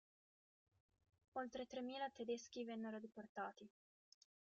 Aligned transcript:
Oltre 1.33 1.67
tremila 1.67 2.09
tedeschi 2.09 2.63
vennero 2.63 2.99
deportati. 2.99 3.69